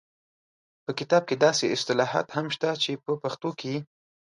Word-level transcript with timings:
په 0.83 0.91
کتاب 0.99 1.23
کې 1.29 1.35
داسې 1.45 1.65
اصطلاحات 1.75 2.27
هم 2.35 2.45
شته 2.55 2.69
چې 2.83 2.91
په 3.05 3.11
پښتو 3.21 3.49
کې 3.59 3.73